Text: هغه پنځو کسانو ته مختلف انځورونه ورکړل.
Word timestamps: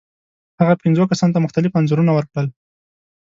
هغه 0.59 0.73
پنځو 0.83 1.09
کسانو 1.11 1.33
ته 1.35 1.43
مختلف 1.45 1.71
انځورونه 1.75 2.11
ورکړل. 2.13 2.47